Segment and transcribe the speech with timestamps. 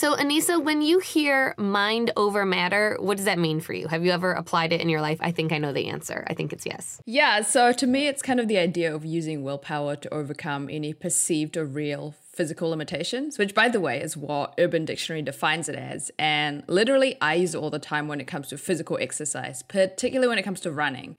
[0.00, 3.86] So, Anissa, when you hear mind over matter, what does that mean for you?
[3.88, 5.18] Have you ever applied it in your life?
[5.20, 6.24] I think I know the answer.
[6.26, 7.02] I think it's yes.
[7.04, 10.94] Yeah, so to me, it's kind of the idea of using willpower to overcome any
[10.94, 15.76] perceived or real physical limitations, which, by the way, is what Urban Dictionary defines it
[15.76, 16.10] as.
[16.18, 20.28] And literally, I use it all the time when it comes to physical exercise, particularly
[20.28, 21.18] when it comes to running.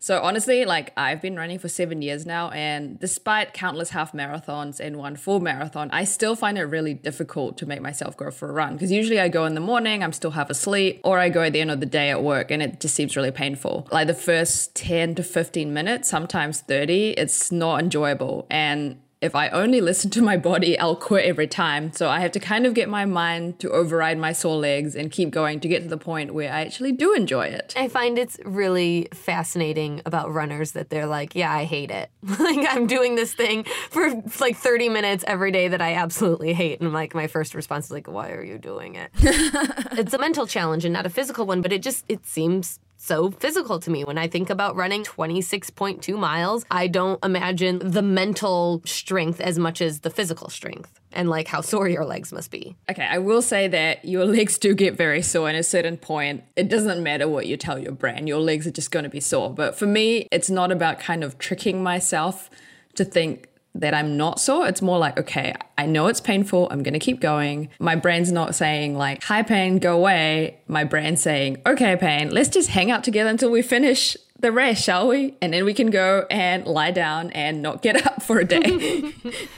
[0.00, 4.78] So honestly, like I've been running for seven years now, and despite countless half marathons
[4.78, 8.48] and one full marathon, I still find it really difficult to make myself go for
[8.48, 8.74] a run.
[8.74, 11.52] Because usually I go in the morning, I'm still half asleep, or I go at
[11.52, 13.88] the end of the day at work, and it just seems really painful.
[13.90, 18.46] Like the first 10 to 15 minutes, sometimes 30, it's not enjoyable.
[18.50, 21.92] And if I only listen to my body, I'll quit every time.
[21.92, 25.10] So I have to kind of get my mind to override my sore legs and
[25.10, 27.74] keep going to get to the point where I actually do enjoy it.
[27.76, 32.10] I find it's really fascinating about runners that they're like, yeah, I hate it.
[32.22, 36.80] like I'm doing this thing for like 30 minutes every day that I absolutely hate.
[36.80, 39.10] And like my first response is like, why are you doing it?
[39.18, 43.30] it's a mental challenge and not a physical one, but it just it seems so
[43.30, 44.04] physical to me.
[44.04, 49.80] When I think about running 26.2 miles, I don't imagine the mental strength as much
[49.80, 52.76] as the physical strength and like how sore your legs must be.
[52.90, 56.44] Okay, I will say that your legs do get very sore at a certain point.
[56.56, 59.20] It doesn't matter what you tell your brain, your legs are just going to be
[59.20, 59.54] sore.
[59.54, 62.50] But for me, it's not about kind of tricking myself
[62.96, 63.47] to think
[63.78, 64.66] that I'm not sore.
[64.66, 66.68] It's more like, okay, I know it's painful.
[66.70, 67.68] I'm going to keep going.
[67.78, 70.58] My brain's not saying, like, hi, pain, go away.
[70.66, 74.84] My brain's saying, okay, pain, let's just hang out together until we finish the rest,
[74.84, 75.36] shall we?
[75.40, 79.12] And then we can go and lie down and not get up for a day.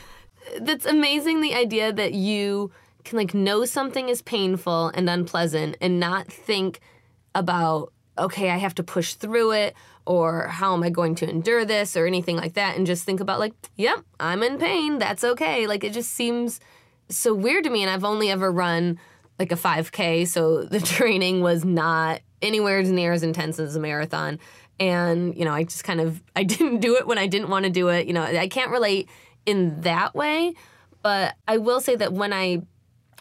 [0.61, 2.71] That's amazing the idea that you
[3.05, 6.81] can, like, know something is painful and unpleasant and not think
[7.34, 9.75] about, okay, I have to push through it
[10.07, 13.21] or how am I going to endure this or anything like that and just think
[13.21, 14.99] about like, yep, I'm in pain.
[14.99, 15.67] That's okay.
[15.67, 16.61] Like it just seems
[17.09, 18.99] so weird to me and I've only ever run
[19.39, 24.39] like a 5k, so the training was not anywhere near as intense as a marathon.
[24.79, 27.65] And, you know, I just kind of I didn't do it when I didn't want
[27.65, 28.06] to do it.
[28.06, 29.09] You know, I can't relate
[29.47, 30.55] in that way,
[31.03, 32.62] but I will say that when I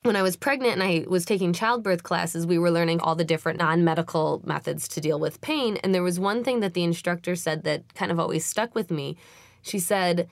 [0.03, 3.23] when I was pregnant and I was taking childbirth classes, we were learning all the
[3.23, 5.77] different non medical methods to deal with pain.
[5.77, 8.91] And there was one thing that the instructor said that kind of always stuck with
[8.91, 9.17] me.
[9.61, 10.29] She said,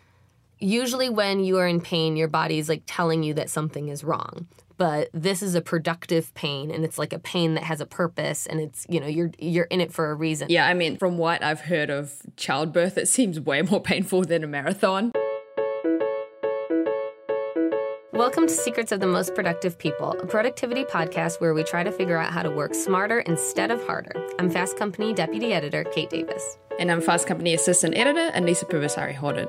[0.59, 4.47] Usually, when you are in pain, your body's like telling you that something is wrong.
[4.77, 8.45] But this is a productive pain, and it's like a pain that has a purpose,
[8.45, 10.47] and it's you know you're you're in it for a reason.
[10.49, 14.43] Yeah, I mean, from what I've heard of childbirth, it seems way more painful than
[14.43, 15.13] a marathon.
[18.17, 21.91] Welcome to Secrets of the Most Productive People, a productivity podcast where we try to
[21.91, 24.11] figure out how to work smarter instead of harder.
[24.39, 26.57] I'm Fast Company Deputy Editor Kate Davis.
[26.79, 29.47] And I'm Fast Company Assistant Editor Anissa Purbasari Horton.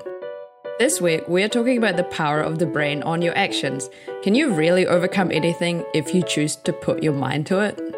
[0.79, 3.89] This week, we are talking about the power of the brain on your actions.
[4.23, 7.98] Can you really overcome anything if you choose to put your mind to it?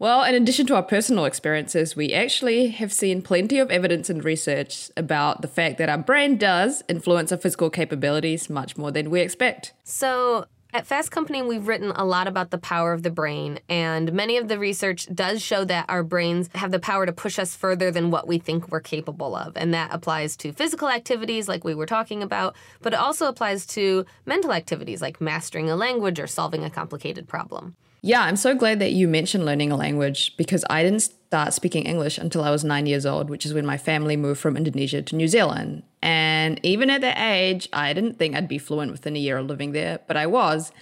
[0.00, 4.24] Well, in addition to our personal experiences, we actually have seen plenty of evidence and
[4.24, 9.10] research about the fact that our brain does influence our physical capabilities much more than
[9.10, 9.74] we expect.
[9.84, 14.10] So, at Fast Company, we've written a lot about the power of the brain, and
[14.14, 17.54] many of the research does show that our brains have the power to push us
[17.54, 19.54] further than what we think we're capable of.
[19.54, 23.66] And that applies to physical activities like we were talking about, but it also applies
[23.66, 27.76] to mental activities like mastering a language or solving a complicated problem.
[28.02, 31.84] Yeah, I'm so glad that you mentioned learning a language because I didn't start speaking
[31.84, 35.02] English until I was nine years old, which is when my family moved from Indonesia
[35.02, 35.82] to New Zealand.
[36.02, 39.46] And even at that age, I didn't think I'd be fluent within a year of
[39.46, 40.72] living there, but I was.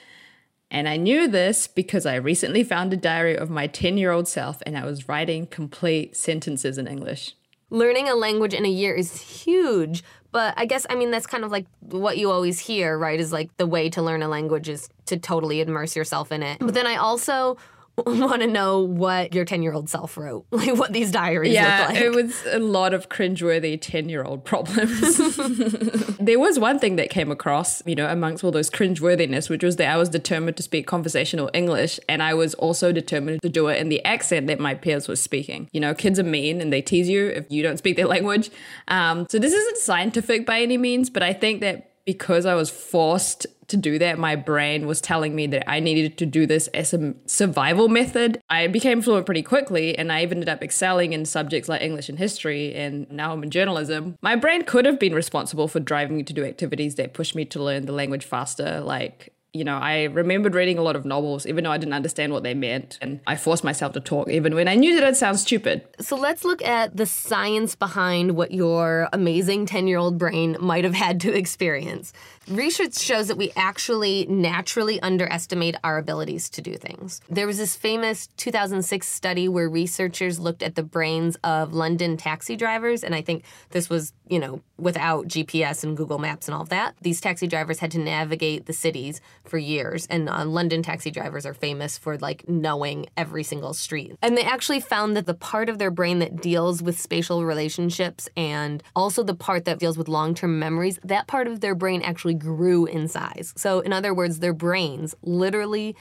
[0.70, 4.28] And I knew this because I recently found a diary of my 10 year old
[4.28, 7.34] self and I was writing complete sentences in English.
[7.70, 11.44] Learning a language in a year is huge, but I guess, I mean, that's kind
[11.44, 13.19] of like what you always hear, right?
[13.19, 16.59] Is like the way to learn a language is to totally immerse yourself in it.
[16.59, 17.56] But then I also
[18.06, 21.81] want to know what your 10 year old self wrote, like what these diaries yeah,
[21.81, 22.00] look like.
[22.00, 25.16] it was a lot of cringeworthy 10 year old problems.
[26.20, 29.76] there was one thing that came across, you know, amongst all those cringeworthiness, which was
[29.76, 33.68] that I was determined to speak conversational English and I was also determined to do
[33.68, 35.68] it in the accent that my peers were speaking.
[35.72, 38.50] You know, kids are mean and they tease you if you don't speak their language.
[38.89, 42.71] Um, so this isn't scientific by any means, but I think that because I was
[42.71, 46.68] forced to do that, my brain was telling me that I needed to do this
[46.68, 48.41] as a survival method.
[48.48, 52.09] I became fluent pretty quickly and I even ended up excelling in subjects like English
[52.09, 54.16] and history, and now I'm in journalism.
[54.22, 57.44] My brain could have been responsible for driving me to do activities that pushed me
[57.47, 61.47] to learn the language faster, like you know, I remembered reading a lot of novels,
[61.47, 62.98] even though I didn't understand what they meant.
[63.00, 65.86] And I forced myself to talk, even when I knew that it sounds stupid.
[66.00, 70.84] So let's look at the science behind what your amazing 10 year old brain might
[70.84, 72.12] have had to experience.
[72.47, 77.21] Research shows that we actually naturally underestimate our abilities to do things.
[77.28, 82.56] There was this famous 2006 study where researchers looked at the brains of London taxi
[82.56, 86.62] drivers, and I think this was, you know, without GPS and Google Maps and all
[86.62, 86.95] of that.
[87.03, 91.47] These taxi drivers had to navigate the cities for years, and uh, London taxi drivers
[91.47, 94.16] are famous for like knowing every single street.
[94.22, 98.28] And they actually found that the part of their brain that deals with spatial relationships
[98.36, 102.03] and also the part that deals with long term memories, that part of their brain
[102.03, 103.53] actually grew in size.
[103.56, 105.97] So, in other words, their brains literally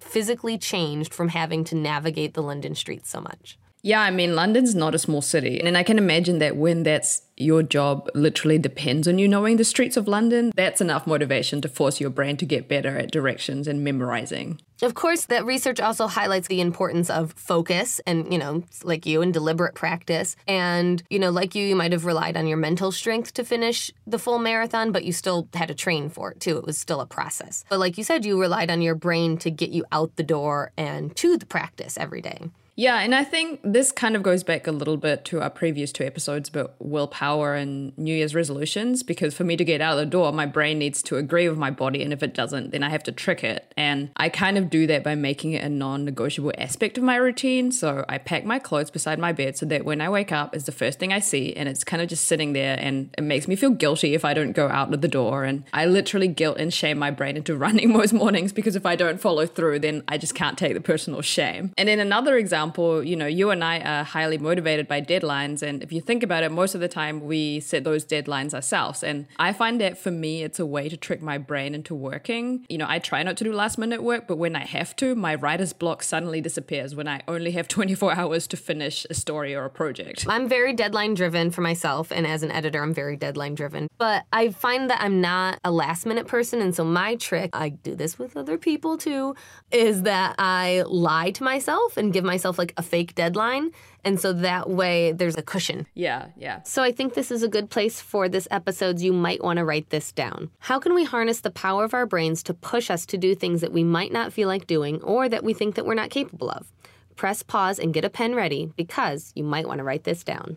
[0.00, 3.56] physically changed from having to navigate the London streets so much.
[3.84, 5.60] Yeah, I mean, London's not a small city.
[5.60, 9.64] And I can imagine that when that's your job literally depends on you knowing the
[9.64, 13.66] streets of London, that's enough motivation to force your brain to get better at directions
[13.66, 14.60] and memorizing.
[14.82, 19.20] Of course, that research also highlights the importance of focus and, you know, like you,
[19.20, 20.36] and deliberate practice.
[20.46, 23.90] And, you know, like you, you might have relied on your mental strength to finish
[24.06, 26.56] the full marathon, but you still had to train for it too.
[26.56, 27.64] It was still a process.
[27.68, 30.70] But like you said, you relied on your brain to get you out the door
[30.76, 32.50] and to the practice every day.
[32.74, 35.92] Yeah, and I think this kind of goes back a little bit to our previous
[35.92, 39.02] two episodes about willpower and New Year's resolutions.
[39.02, 41.58] Because for me to get out of the door, my brain needs to agree with
[41.58, 42.02] my body.
[42.02, 43.72] And if it doesn't, then I have to trick it.
[43.76, 47.16] And I kind of do that by making it a non negotiable aspect of my
[47.16, 47.72] routine.
[47.72, 50.64] So I pack my clothes beside my bed so that when I wake up, it's
[50.64, 51.54] the first thing I see.
[51.54, 52.78] And it's kind of just sitting there.
[52.80, 55.44] And it makes me feel guilty if I don't go out of the door.
[55.44, 58.96] And I literally guilt and shame my brain into running most mornings because if I
[58.96, 61.72] don't follow through, then I just can't take the personal shame.
[61.76, 65.62] And then another example, example, you know, you and I are highly motivated by deadlines.
[65.62, 69.02] And if you think about it, most of the time we set those deadlines ourselves.
[69.02, 72.64] And I find that for me, it's a way to trick my brain into working.
[72.68, 75.16] You know, I try not to do last minute work, but when I have to,
[75.16, 79.54] my writer's block suddenly disappears when I only have 24 hours to finish a story
[79.56, 80.24] or a project.
[80.28, 82.12] I'm very deadline driven for myself.
[82.12, 83.88] And as an editor, I'm very deadline driven.
[83.98, 86.60] But I find that I'm not a last minute person.
[86.60, 89.34] And so my trick, I do this with other people too,
[89.72, 93.70] is that I lie to myself and give myself like a fake deadline.
[94.04, 95.86] And so that way there's a cushion.
[95.94, 96.62] Yeah, yeah.
[96.62, 99.64] So I think this is a good place for this episode's you might want to
[99.64, 100.50] write this down.
[100.58, 103.60] How can we harness the power of our brains to push us to do things
[103.60, 106.50] that we might not feel like doing or that we think that we're not capable
[106.50, 106.72] of?
[107.16, 110.56] Press pause and get a pen ready because you might want to write this down.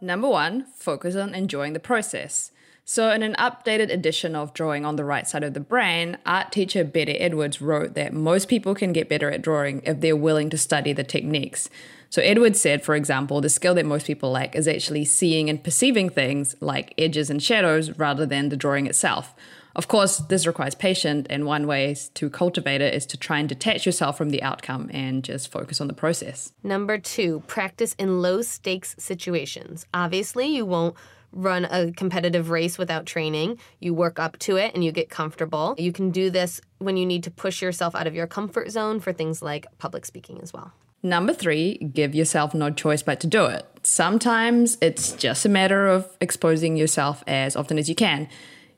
[0.00, 2.52] Number one, focus on enjoying the process.
[2.90, 6.50] So, in an updated edition of Drawing on the Right Side of the Brain, art
[6.50, 10.48] teacher Betty Edwards wrote that most people can get better at drawing if they're willing
[10.48, 11.68] to study the techniques.
[12.08, 15.62] So, Edwards said, for example, the skill that most people lack is actually seeing and
[15.62, 19.34] perceiving things like edges and shadows rather than the drawing itself.
[19.76, 23.46] Of course, this requires patience, and one way to cultivate it is to try and
[23.46, 26.54] detach yourself from the outcome and just focus on the process.
[26.62, 29.84] Number two, practice in low stakes situations.
[29.92, 30.96] Obviously, you won't
[31.32, 33.58] run a competitive race without training.
[33.80, 35.74] You work up to it and you get comfortable.
[35.78, 39.00] You can do this when you need to push yourself out of your comfort zone
[39.00, 40.72] for things like public speaking as well.
[41.02, 43.64] Number three, give yourself no choice but to do it.
[43.84, 48.28] Sometimes it's just a matter of exposing yourself as often as you can.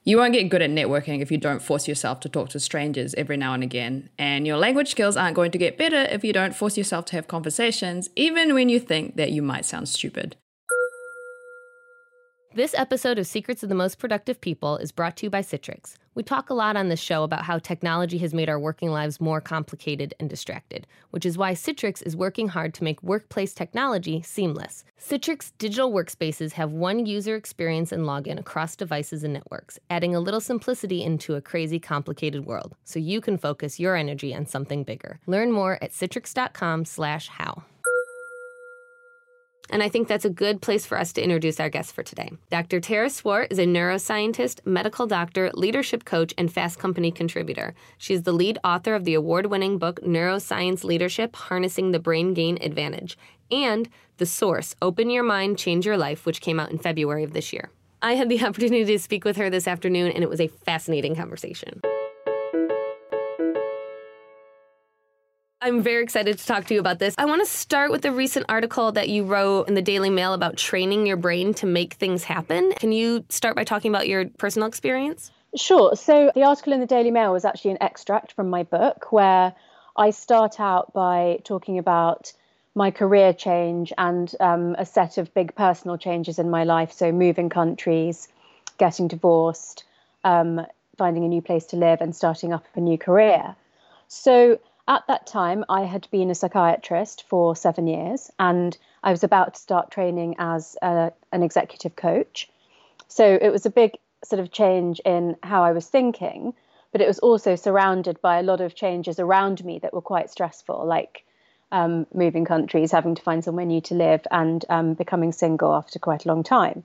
[0.05, 3.15] You won't get good at networking if you don't force yourself to talk to strangers
[3.15, 4.11] every now and again.
[4.19, 7.17] And your language skills aren't going to get better if you don't force yourself to
[7.17, 10.37] have conversations, even when you think that you might sound stupid.
[12.53, 15.95] This episode of Secrets of the Most Productive People is brought to you by Citrix.
[16.17, 19.21] We talk a lot on this show about how technology has made our working lives
[19.21, 24.21] more complicated and distracted, which is why Citrix is working hard to make workplace technology
[24.23, 24.85] seamless.
[25.01, 30.21] Citrix digital workspaces have one user experience and login across devices and networks, adding a
[30.21, 34.83] little simplicity into a crazy complicated world, so you can focus your energy on something
[34.83, 35.21] bigger.
[35.29, 37.63] Learn more at citrix.com/how.
[39.71, 42.33] And I think that's a good place for us to introduce our guest for today.
[42.51, 42.81] Dr.
[42.81, 47.75] Tara Swart is a neuroscientist, medical doctor, leadership coach, and Fast Company contributor.
[47.97, 52.59] She's the lead author of the award winning book Neuroscience Leadership Harnessing the Brain Gain
[52.61, 53.17] Advantage
[53.51, 57.33] and The Source Open Your Mind, Change Your Life, which came out in February of
[57.33, 57.71] this year.
[58.03, 61.15] I had the opportunity to speak with her this afternoon, and it was a fascinating
[61.15, 61.81] conversation.
[65.63, 67.15] I'm very excited to talk to you about this.
[67.19, 70.33] I want to start with the recent article that you wrote in the Daily Mail
[70.33, 72.73] about training your brain to make things happen.
[72.79, 75.31] Can you start by talking about your personal experience?
[75.55, 75.95] Sure.
[75.97, 79.53] So, the article in the Daily Mail was actually an extract from my book where
[79.99, 82.33] I start out by talking about
[82.75, 86.91] my career change and um, a set of big personal changes in my life.
[86.91, 88.29] So, moving countries,
[88.79, 89.85] getting divorced,
[90.25, 90.65] um,
[90.97, 93.57] finding a new place to live, and starting up a new career.
[94.09, 94.59] So,
[94.89, 99.55] at that time, I had been a psychiatrist for seven years and I was about
[99.55, 102.49] to start training as a, an executive coach.
[103.09, 103.93] So it was a big
[104.25, 106.55] sort of change in how I was thinking,
[106.93, 110.31] but it was also surrounded by a lot of changes around me that were quite
[110.31, 111.25] stressful, like
[111.73, 115.99] um, moving countries, having to find somewhere new to live, and um, becoming single after
[115.99, 116.85] quite a long time.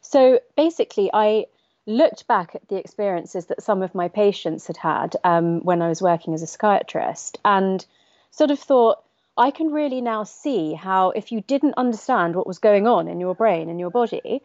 [0.00, 1.46] So basically, I
[1.90, 5.88] looked back at the experiences that some of my patients had had um, when I
[5.88, 7.84] was working as a psychiatrist and
[8.30, 9.02] sort of thought,
[9.36, 13.20] I can really now see how if you didn't understand what was going on in
[13.20, 14.42] your brain and your body,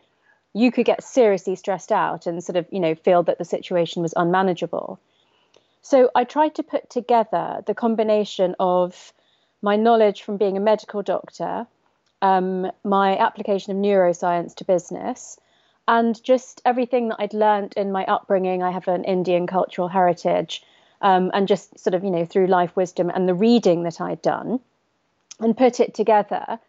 [0.54, 4.02] you could get seriously stressed out and sort of, you know, feel that the situation
[4.02, 5.00] was unmanageable.
[5.82, 9.14] So I tried to put together the combination of
[9.62, 11.68] my knowledge from being a medical doctor,
[12.22, 15.38] um, my application of neuroscience to business,
[15.88, 18.64] and just everything that I'd learned in my upbringing.
[18.64, 20.64] I have an Indian cultural heritage,
[21.02, 24.22] um, and just sort of, you know, through life wisdom and the reading that I'd
[24.22, 24.60] done,
[25.40, 26.60] and put it together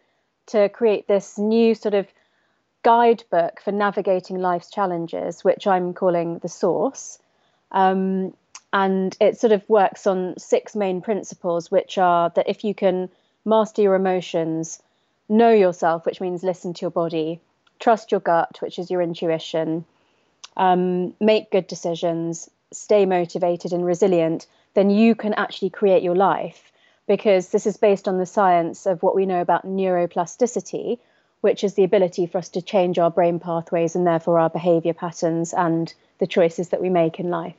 [0.47, 2.07] to create this new sort of
[2.83, 7.19] guidebook for navigating life's challenges, which I'm calling The Source.
[7.71, 8.33] Um,
[8.71, 13.09] and it sort of works on six main principles, which are that if you can
[13.45, 14.81] master your emotions,
[15.27, 17.41] know yourself, which means listen to your body,
[17.79, 19.85] trust your gut, which is your intuition,
[20.55, 26.71] um, make good decisions, stay motivated and resilient, then you can actually create your life
[27.07, 30.99] because this is based on the science of what we know about neuroplasticity,
[31.41, 34.93] which is the ability for us to change our brain pathways and therefore our behavior
[34.93, 37.55] patterns and the choices that we make in life.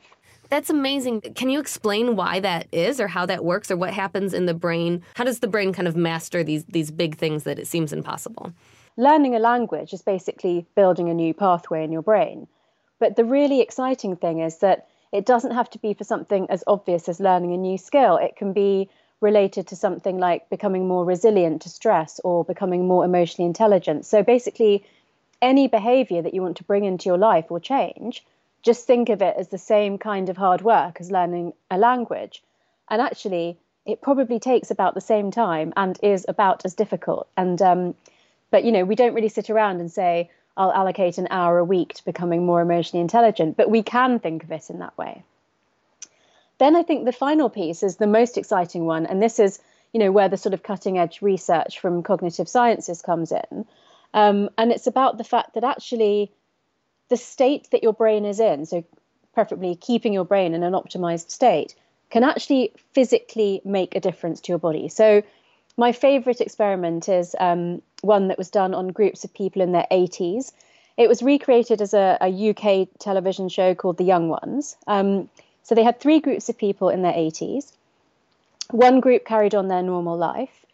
[0.49, 1.21] That's amazing.
[1.21, 4.53] Can you explain why that is or how that works or what happens in the
[4.53, 5.03] brain?
[5.13, 8.51] How does the brain kind of master these these big things that it seems impossible?
[8.99, 12.45] Learning a language is basically building a new pathway in your brain.
[12.99, 16.65] But the really exciting thing is that it doesn't have to be for something as
[16.67, 18.17] obvious as learning a new skill.
[18.17, 18.89] It can be
[19.21, 24.05] related to something like becoming more resilient to stress or becoming more emotionally intelligent.
[24.05, 24.85] So basically,
[25.41, 28.25] any behavior that you want to bring into your life or change,
[28.63, 32.43] just think of it as the same kind of hard work as learning a language.
[32.89, 37.29] And actually, it probably takes about the same time and is about as difficult.
[37.37, 37.95] And um,
[38.51, 41.63] but you know, we don't really sit around and say, I'll allocate an hour a
[41.63, 45.23] week to becoming more emotionally intelligent, but we can think of it in that way.
[46.57, 49.59] Then I think the final piece is the most exciting one, and this is,
[49.93, 53.65] you know, where the sort of cutting edge research from cognitive sciences comes in.
[54.13, 56.31] Um, and it's about the fact that actually
[57.07, 58.83] the state that your brain is in, so
[59.33, 61.75] preferably keeping your brain in an optimized state,
[62.09, 64.89] can actually physically make a difference to your body.
[64.89, 65.23] So
[65.77, 69.87] my favorite experiment is um, one that was done on groups of people in their
[69.91, 70.51] 80s.
[70.97, 74.75] It was recreated as a, a UK television show called The Young Ones.
[74.87, 75.29] Um,
[75.63, 77.71] so they had three groups of people in their 80s.
[78.71, 80.65] One group carried on their normal life.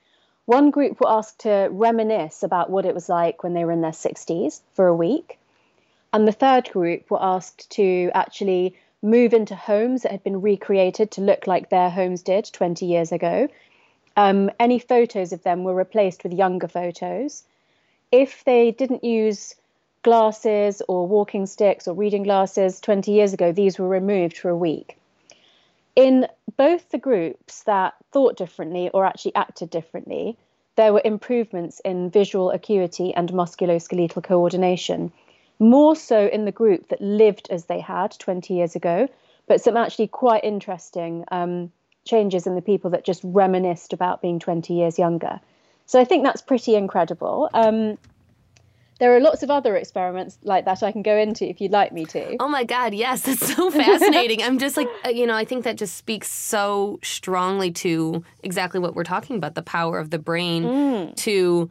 [0.45, 3.81] One group were asked to reminisce about what it was like when they were in
[3.81, 5.39] their 60s for a week.
[6.13, 11.11] And the third group were asked to actually move into homes that had been recreated
[11.11, 13.47] to look like their homes did 20 years ago
[14.15, 17.43] um, any photos of them were replaced with younger photos.
[18.11, 19.55] If they didn't use
[20.03, 24.57] glasses or walking sticks or reading glasses 20 years ago, these were removed for a
[24.57, 24.97] week.
[25.95, 30.37] In both the groups that thought differently or actually acted differently,
[30.75, 35.11] there were improvements in visual acuity and musculoskeletal coordination,
[35.57, 39.07] more so in the group that lived as they had 20 years ago,
[39.47, 41.71] but some actually quite interesting um,
[42.05, 45.41] changes in the people that just reminisced about being 20 years younger.
[45.85, 47.49] So I think that's pretty incredible.
[47.53, 47.97] Um,
[48.99, 51.91] there are lots of other experiments like that I can go into if you'd like
[51.91, 52.37] me to.
[52.39, 54.41] Oh my God, yes, that's so fascinating.
[54.41, 58.79] I'm just like, uh, you know, I think that just speaks so strongly to exactly
[58.79, 61.15] what we're talking about the power of the brain mm.
[61.17, 61.69] to.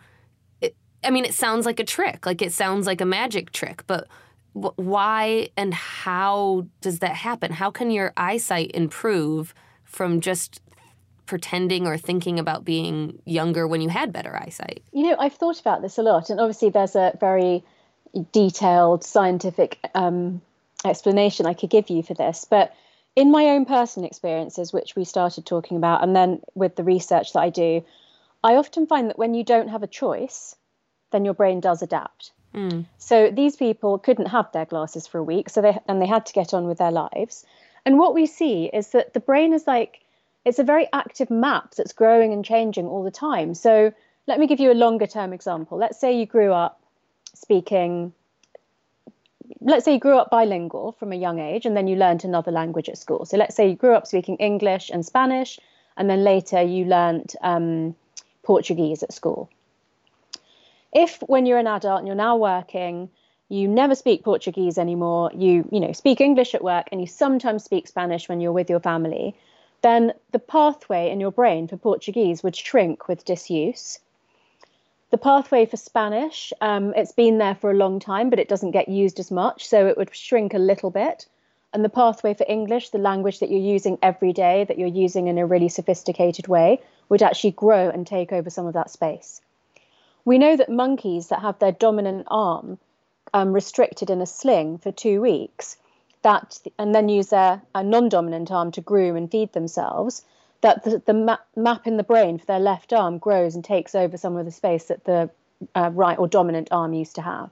[0.60, 3.84] It, I mean, it sounds like a trick, like it sounds like a magic trick,
[3.86, 4.06] but
[4.52, 7.52] why and how does that happen?
[7.52, 9.54] How can your eyesight improve
[9.94, 10.60] from just
[11.26, 14.82] pretending or thinking about being younger when you had better eyesight?
[14.92, 17.64] You know, I've thought about this a lot, and obviously there's a very
[18.32, 20.42] detailed scientific um,
[20.84, 22.74] explanation I could give you for this, but
[23.16, 27.32] in my own personal experiences, which we started talking about, and then with the research
[27.32, 27.84] that I do,
[28.42, 30.56] I often find that when you don't have a choice,
[31.12, 32.32] then your brain does adapt.
[32.54, 32.86] Mm.
[32.98, 36.26] So these people couldn't have their glasses for a week, so they and they had
[36.26, 37.46] to get on with their lives.
[37.86, 40.00] And what we see is that the brain is like,
[40.44, 43.54] it's a very active map that's growing and changing all the time.
[43.54, 43.92] So
[44.26, 45.78] let me give you a longer term example.
[45.78, 46.80] Let's say you grew up
[47.34, 48.12] speaking,
[49.60, 52.50] let's say you grew up bilingual from a young age and then you learned another
[52.50, 53.26] language at school.
[53.26, 55.58] So let's say you grew up speaking English and Spanish
[55.96, 57.94] and then later you learned um,
[58.42, 59.50] Portuguese at school.
[60.92, 63.10] If when you're an adult and you're now working,
[63.48, 67.64] you never speak Portuguese anymore, you, you know, speak English at work and you sometimes
[67.64, 69.36] speak Spanish when you're with your family,
[69.82, 73.98] then the pathway in your brain for Portuguese would shrink with disuse.
[75.10, 78.70] The pathway for Spanish, um, it's been there for a long time, but it doesn't
[78.70, 81.26] get used as much, so it would shrink a little bit.
[81.74, 85.28] And the pathway for English, the language that you're using every day, that you're using
[85.28, 89.40] in a really sophisticated way, would actually grow and take over some of that space.
[90.24, 92.78] We know that monkeys that have their dominant arm
[93.32, 95.76] um, restricted in a sling for two weeks,
[96.22, 100.22] that and then use their a non-dominant arm to groom and feed themselves,
[100.60, 103.94] that the, the map, map in the brain for their left arm grows and takes
[103.94, 105.30] over some of the space that the
[105.74, 107.50] uh, right or dominant arm used to have.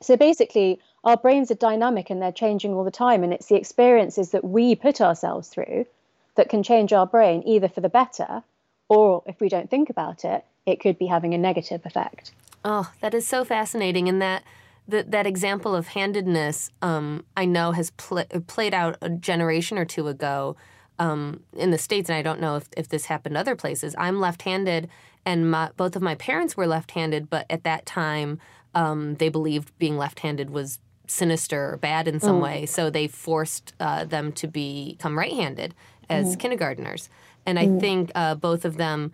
[0.00, 3.56] So basically, our brains are dynamic and they're changing all the time, and it's the
[3.56, 5.86] experiences that we put ourselves through
[6.34, 8.42] that can change our brain either for the better
[8.88, 12.32] or if we don't think about it, it could be having a negative effect.
[12.64, 14.08] Oh, that is so fascinating.
[14.08, 14.44] And that
[14.88, 19.84] that that example of handedness, um, I know, has pl- played out a generation or
[19.84, 20.56] two ago
[20.98, 23.94] um, in the states, and I don't know if, if this happened other places.
[23.98, 24.88] I'm left-handed,
[25.24, 28.38] and my, both of my parents were left-handed, but at that time,
[28.74, 32.42] um, they believed being left-handed was sinister or bad in some mm.
[32.42, 35.74] way, so they forced uh, them to become right-handed
[36.08, 36.40] as mm.
[36.40, 37.08] kindergarteners.
[37.46, 37.80] And I mm.
[37.80, 39.12] think uh, both of them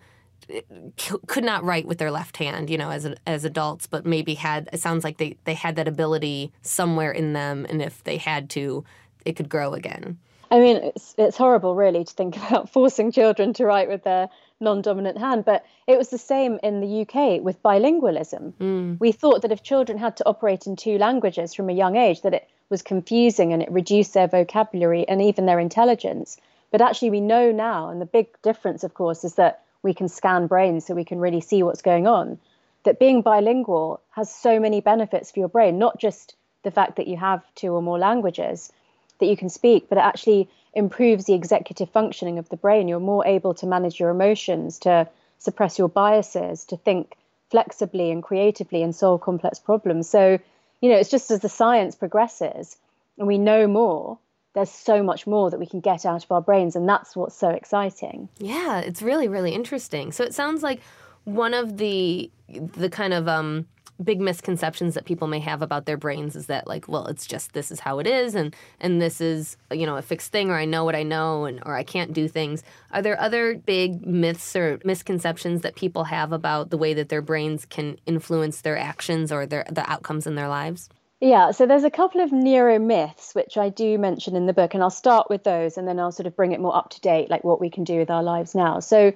[1.27, 4.69] could not write with their left hand, you know, as as adults, but maybe had
[4.73, 8.49] it sounds like they they had that ability somewhere in them, and if they had
[8.51, 8.83] to,
[9.25, 10.17] it could grow again.
[10.51, 14.29] I mean, it's it's horrible, really, to think about forcing children to write with their
[14.59, 18.51] non-dominant hand, but it was the same in the UK with bilingualism.
[18.59, 18.99] Mm.
[18.99, 22.21] We thought that if children had to operate in two languages from a young age,
[22.23, 26.35] that it was confusing and it reduced their vocabulary and even their intelligence.
[26.71, 30.07] But actually, we know now, and the big difference, of course, is that we can
[30.07, 32.39] scan brains so we can really see what's going on.
[32.83, 37.07] That being bilingual has so many benefits for your brain, not just the fact that
[37.07, 38.71] you have two or more languages
[39.19, 42.87] that you can speak, but it actually improves the executive functioning of the brain.
[42.87, 47.15] You're more able to manage your emotions, to suppress your biases, to think
[47.49, 50.09] flexibly and creatively and solve complex problems.
[50.09, 50.39] So,
[50.81, 52.77] you know, it's just as the science progresses
[53.17, 54.17] and we know more,
[54.53, 57.35] there's so much more that we can get out of our brains and that's what's
[57.35, 58.29] so exciting.
[58.39, 60.11] Yeah it's really really interesting.
[60.11, 60.81] So it sounds like
[61.25, 63.65] one of the the kind of um
[64.03, 67.51] big misconceptions that people may have about their brains is that like well it's just
[67.53, 70.55] this is how it is and and this is you know a fixed thing or
[70.55, 72.63] i know what i know and or i can't do things.
[72.91, 77.21] Are there other big myths or misconceptions that people have about the way that their
[77.21, 80.89] brains can influence their actions or their the outcomes in their lives
[81.21, 84.73] yeah, so there's a couple of neuro myths which I do mention in the book,
[84.73, 87.01] and I'll start with those and then I'll sort of bring it more up to
[87.01, 88.79] date, like what we can do with our lives now.
[88.79, 89.13] So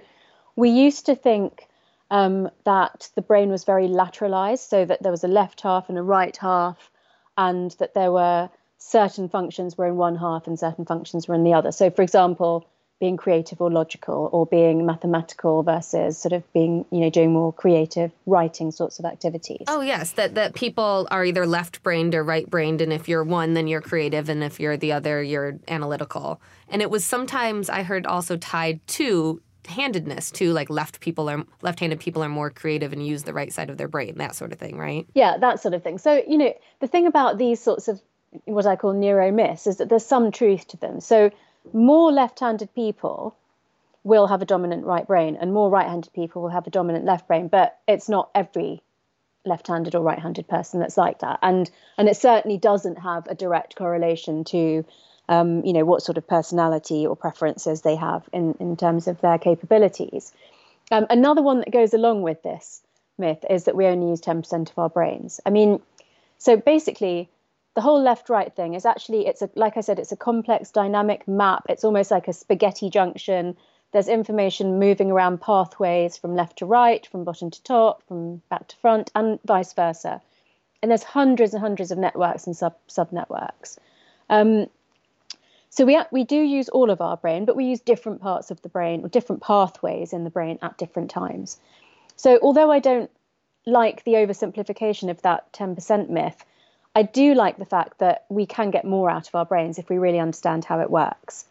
[0.56, 1.68] we used to think
[2.12, 5.98] um, that the brain was very lateralized, so that there was a left half and
[5.98, 6.92] a right half,
[7.38, 11.44] and that there were certain functions were in one half and certain functions were in
[11.44, 11.72] the other.
[11.72, 12.68] So, for example,
[12.99, 17.51] being creative or logical or being mathematical versus sort of being you know doing more
[17.51, 19.65] creative writing sorts of activities.
[19.67, 23.23] Oh yes that that people are either left brained or right brained and if you're
[23.23, 26.41] one then you're creative and if you're the other you're analytical.
[26.69, 31.43] And it was sometimes i heard also tied to handedness too like left people are
[31.62, 34.51] left-handed people are more creative and use the right side of their brain that sort
[34.51, 35.08] of thing right?
[35.13, 35.97] Yeah that sort of thing.
[35.97, 38.01] So you know the thing about these sorts of
[38.45, 41.01] what i call neuro myths is that there's some truth to them.
[41.01, 41.32] So
[41.71, 43.36] more left-handed people
[44.04, 47.28] will have a dominant right brain and more right-handed people will have a dominant left
[47.28, 48.82] brain but it's not every
[49.45, 51.39] left-handed or right-handed person that's like that.
[51.41, 54.86] And and it certainly doesn't have a direct correlation to
[55.30, 59.19] um, you know what sort of personality or preferences they have in in terms of
[59.21, 60.34] their capabilities.
[60.91, 62.82] Um, another one that goes along with this
[63.17, 65.39] myth is that we only use 10% of our brains.
[65.45, 65.82] I mean
[66.38, 67.30] so basically
[67.75, 70.71] the whole left right thing is actually it's a like i said it's a complex
[70.71, 71.65] dynamic map.
[71.69, 73.57] It's almost like a spaghetti junction.
[73.91, 78.67] There's information moving around pathways from left to right from bottom to top from back
[78.69, 80.21] to front and vice versa.
[80.81, 83.79] And there's hundreds and hundreds of networks and sub sub networks.
[84.29, 84.67] Um,
[85.69, 88.62] so we we do use all of our brain but we use different parts of
[88.62, 91.57] the brain or different pathways in the brain at different times.
[92.15, 93.09] So although i don't
[93.65, 96.43] like the oversimplification of that 10% myth
[96.95, 99.89] I do like the fact that we can get more out of our brains if
[99.89, 101.45] we really understand how it works.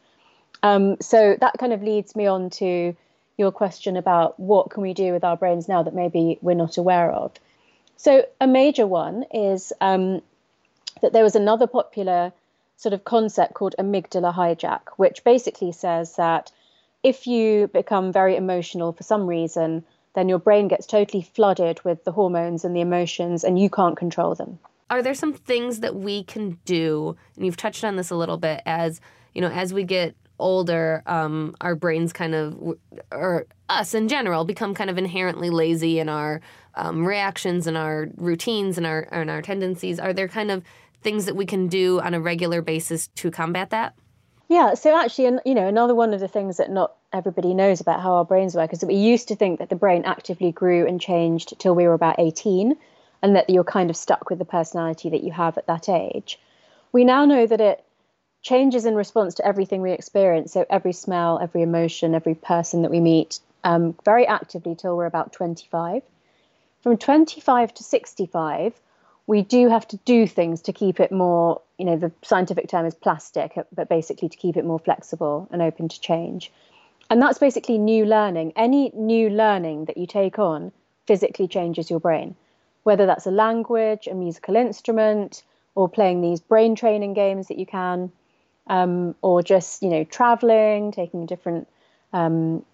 [0.62, 2.96] Um, so that kind of leads me on to
[3.36, 6.78] your question about what can we do with our brains now that maybe we're not
[6.78, 7.32] aware of.
[7.96, 10.22] So a major one is um,
[11.00, 12.32] that there was another popular
[12.76, 16.52] sort of concept called amygdala hijack, which basically says that
[17.02, 22.04] if you become very emotional for some reason, then your brain gets totally flooded with
[22.04, 24.58] the hormones and the emotions, and you can't control them.
[24.92, 27.16] Are there some things that we can do?
[27.34, 29.00] And you've touched on this a little bit as
[29.32, 32.76] you know, as we get older, um, our brains kind of,
[33.10, 36.42] or us in general, become kind of inherently lazy in our
[36.74, 39.98] um, reactions and our routines and our and our tendencies.
[39.98, 40.62] Are there kind of
[41.00, 43.94] things that we can do on a regular basis to combat that?
[44.50, 48.02] Yeah, so actually, you know, another one of the things that not everybody knows about
[48.02, 50.86] how our brains work is that we used to think that the brain actively grew
[50.86, 52.76] and changed till we were about 18
[53.22, 56.38] and that you're kind of stuck with the personality that you have at that age.
[56.92, 57.84] We now know that it
[58.42, 60.52] changes in response to everything we experience.
[60.52, 65.06] So every smell, every emotion, every person that we meet, um, very actively till we're
[65.06, 66.02] about 25.
[66.82, 68.74] From 25 to 65,
[69.28, 72.86] we do have to do things to keep it more, you know, the scientific term
[72.86, 76.50] is plastic, but basically to keep it more flexible and open to change.
[77.08, 78.54] And that's basically new learning.
[78.56, 80.72] Any new learning that you take on
[81.06, 82.34] physically changes your brain,
[82.82, 85.42] whether that's a language, a musical instrument,
[85.74, 88.12] or playing these brain training games that you can
[88.66, 91.68] um, or just you know traveling, taking a different
[92.12, 92.64] um,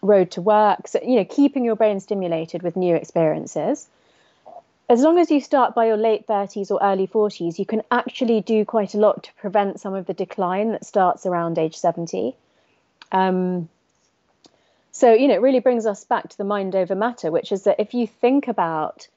[0.00, 0.88] road to work.
[0.88, 3.88] So you know, keeping your brain stimulated with new experiences.
[4.88, 8.42] As long as you start by your late 30s or early 40s, you can actually
[8.42, 12.36] do quite a lot to prevent some of the decline that starts around age 70.
[13.10, 13.70] Um,
[14.90, 17.62] so, you know, it really brings us back to the mind over matter, which is
[17.62, 19.08] that if you think about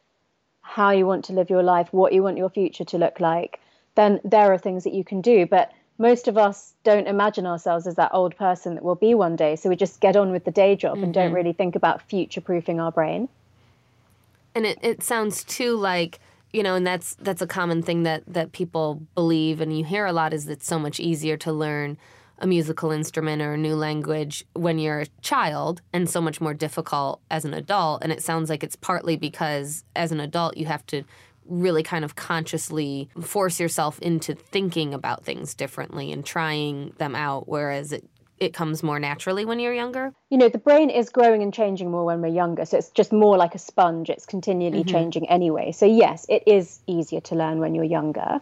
[0.66, 3.60] how you want to live your life, what you want your future to look like,
[3.94, 5.46] then there are things that you can do.
[5.46, 9.36] But most of us don't imagine ourselves as that old person that we'll be one
[9.36, 9.56] day.
[9.56, 11.06] So we just get on with the day job mm-hmm.
[11.06, 11.36] and don't mm-hmm.
[11.36, 13.30] really think about future proofing our brain.
[14.56, 16.20] And it, it sounds too like,
[16.52, 20.06] you know, and that's that's a common thing that, that people believe and you hear
[20.06, 21.98] a lot is it's so much easier to learn
[22.40, 26.54] a musical instrument or a new language when you're a child and so much more
[26.54, 28.04] difficult as an adult.
[28.04, 31.04] And it sounds like it's partly because as an adult you have to
[31.48, 37.48] really kind of consciously force yourself into thinking about things differently and trying them out,
[37.48, 38.04] whereas it
[38.38, 40.14] it comes more naturally when you're younger?
[40.30, 42.66] You know, the brain is growing and changing more when we're younger.
[42.66, 44.10] So it's just more like a sponge.
[44.10, 44.90] It's continually mm-hmm.
[44.90, 45.72] changing anyway.
[45.72, 48.42] So, yes, it is easier to learn when you're younger.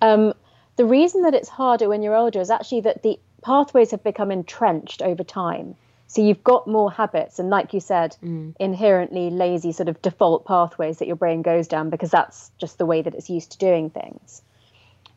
[0.00, 0.32] Um,
[0.78, 4.30] the reason that it's harder when you're older is actually that the pathways have become
[4.30, 5.74] entrenched over time.
[6.06, 8.54] So you've got more habits, and like you said, mm.
[8.60, 12.86] inherently lazy sort of default pathways that your brain goes down because that's just the
[12.86, 14.40] way that it's used to doing things.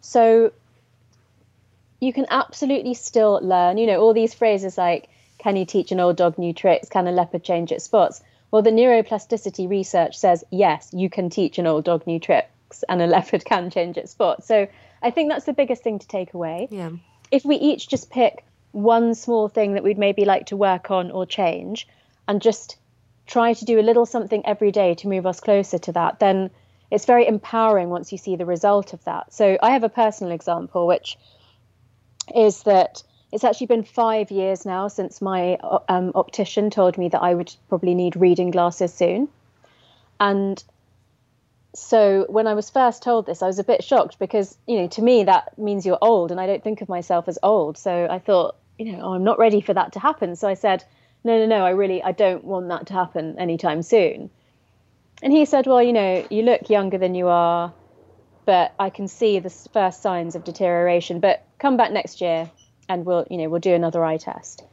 [0.01, 0.51] So
[1.99, 3.77] you can absolutely still learn.
[3.77, 6.89] You know, all these phrases like, can you teach an old dog new tricks?
[6.89, 8.19] Can a leopard change its spots?
[8.49, 12.99] Well, the neuroplasticity research says, yes, you can teach an old dog new tricks and
[12.99, 14.47] a leopard can change its spots.
[14.47, 14.67] So
[15.01, 16.67] I think that's the biggest thing to take away.
[16.69, 16.91] Yeah.
[17.31, 21.11] If we each just pick one small thing that we'd maybe like to work on
[21.11, 21.87] or change
[22.27, 22.77] and just
[23.25, 26.49] try to do a little something every day to move us closer to that, then
[26.89, 29.33] it's very empowering once you see the result of that.
[29.33, 31.17] So I have a personal example, which
[32.35, 35.55] is that it's actually been five years now since my
[35.87, 39.29] um, optician told me that I would probably need reading glasses soon.
[40.19, 40.61] And
[41.73, 44.87] so when I was first told this, I was a bit shocked because, you know,
[44.89, 47.77] to me that means you're old, and I don't think of myself as old.
[47.77, 50.35] So I thought, you know, oh, I'm not ready for that to happen.
[50.35, 50.83] So I said,
[51.23, 54.29] no, no, no, I really, I don't want that to happen anytime soon.
[55.21, 57.73] And he said, well, you know, you look younger than you are,
[58.45, 61.19] but I can see the first signs of deterioration.
[61.19, 62.49] But come back next year,
[62.89, 64.63] and we'll, you know, we'll do another eye test.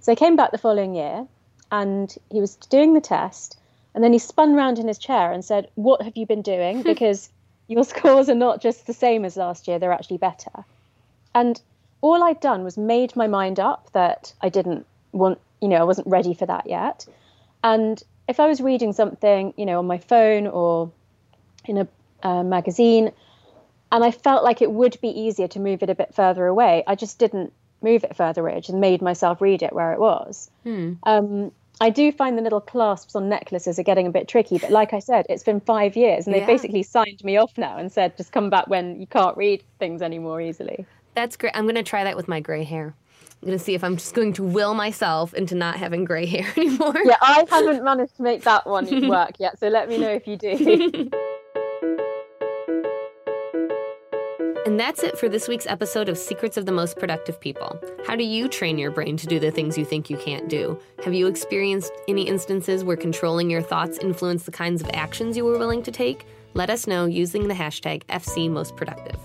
[0.00, 1.26] So I came back the following year,
[1.70, 3.59] and he was doing the test,
[3.94, 6.82] and then he spun round in his chair and said, "What have you been doing?
[6.90, 7.30] Because
[7.68, 10.64] your scores are not just the same as last year; they're actually better."
[11.34, 11.60] And
[12.00, 15.84] all I'd done was made my mind up that I didn't want, you know, I
[15.84, 17.06] wasn't ready for that yet.
[17.62, 20.90] And if I was reading something, you know, on my phone or
[21.66, 21.88] in a
[22.22, 23.12] uh, magazine,
[23.92, 26.84] and I felt like it would be easier to move it a bit further away,
[26.86, 28.56] I just didn't move it further away.
[28.56, 30.50] I just made myself read it where it was.
[30.62, 30.92] Hmm.
[31.02, 34.70] Um, I do find the little clasps on necklaces are getting a bit tricky, but
[34.70, 37.90] like I said, it's been five years and they've basically signed me off now and
[37.90, 40.84] said just come back when you can't read things anymore easily.
[41.14, 41.56] That's great.
[41.56, 42.94] I'm going to try that with my gray hair.
[43.42, 46.26] I'm going to see if I'm just going to will myself into not having gray
[46.26, 46.94] hair anymore.
[47.02, 50.26] Yeah, I haven't managed to make that one work yet, so let me know if
[50.26, 51.10] you do.
[54.80, 57.78] that's it for this week's episode of Secrets of the Most Productive People.
[58.06, 60.80] How do you train your brain to do the things you think you can't do?
[61.04, 65.44] Have you experienced any instances where controlling your thoughts influenced the kinds of actions you
[65.44, 66.26] were willing to take?
[66.54, 69.18] Let us know using the hashtag FCMostProductive.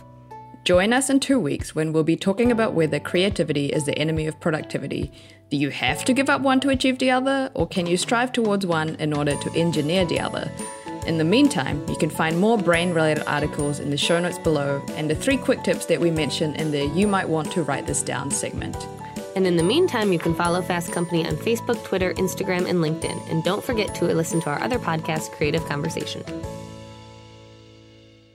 [0.65, 4.27] Join us in two weeks when we'll be talking about whether creativity is the enemy
[4.27, 5.09] of productivity.
[5.51, 8.33] Do you have to give up one to achieve the other, or can you strive
[8.33, 10.51] towards one in order to engineer the other?
[11.05, 14.83] In the meantime, you can find more brain related articles in the show notes below
[14.95, 17.85] and the three quick tips that we mentioned in the You Might Want to Write
[17.85, 18.75] This Down segment.
[19.35, 23.29] And in the meantime, you can follow Fast Company on Facebook, Twitter, Instagram, and LinkedIn.
[23.29, 26.23] And don't forget to listen to our other podcast, Creative Conversation.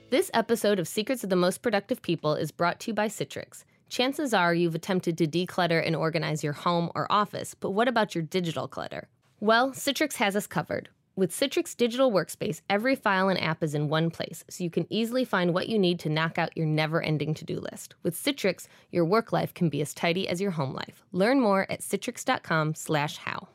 [0.09, 3.65] This episode of Secrets of the Most Productive People is brought to you by Citrix.
[3.89, 8.15] Chances are you've attempted to declutter and organize your home or office, but what about
[8.15, 9.09] your digital clutter?
[9.41, 10.87] Well, Citrix has us covered.
[11.21, 14.87] With Citrix Digital Workspace, every file and app is in one place, so you can
[14.89, 17.93] easily find what you need to knock out your never ending to do list.
[18.01, 21.03] With Citrix, your work life can be as tidy as your home life.
[21.11, 23.49] Learn more at citrix.com/slash how.